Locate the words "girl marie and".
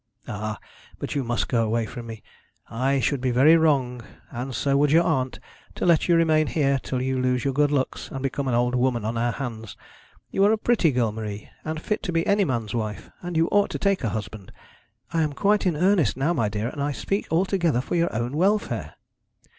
10.91-11.79